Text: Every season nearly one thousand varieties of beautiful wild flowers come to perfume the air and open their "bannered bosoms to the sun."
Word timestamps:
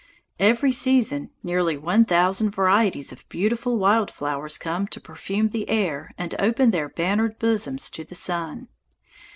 Every 0.39 0.71
season 0.71 1.29
nearly 1.43 1.77
one 1.77 2.05
thousand 2.05 2.49
varieties 2.49 3.11
of 3.11 3.29
beautiful 3.29 3.77
wild 3.77 4.09
flowers 4.09 4.57
come 4.57 4.87
to 4.87 4.99
perfume 4.99 5.49
the 5.49 5.69
air 5.69 6.09
and 6.17 6.33
open 6.39 6.71
their 6.71 6.89
"bannered 6.89 7.37
bosoms 7.37 7.87
to 7.91 8.03
the 8.03 8.15
sun." 8.15 8.67